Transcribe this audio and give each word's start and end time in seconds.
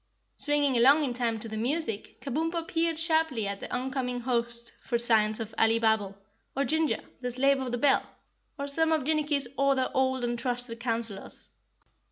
Swinging 0.35 0.75
along 0.77 1.03
in 1.03 1.13
time 1.13 1.39
to 1.41 1.47
the 1.47 1.57
music, 1.57 2.19
Kabumpo 2.21 2.67
peered 2.67 2.97
sharply 2.97 3.47
at 3.47 3.59
the 3.59 3.71
oncoming 3.71 4.21
host 4.21 4.71
for 4.83 4.97
signs 4.97 5.39
of 5.39 5.53
Alibabble, 5.59 6.17
or 6.57 6.65
Ginger, 6.65 7.03
the 7.21 7.29
slave 7.29 7.59
of 7.61 7.71
the 7.71 7.77
bell, 7.77 8.01
or 8.57 8.67
some 8.67 8.91
of 8.91 9.03
Jinnicky's 9.03 9.47
other 9.59 9.91
old 9.93 10.23
and 10.23 10.39
trusted 10.39 10.79
counselors. 10.79 11.49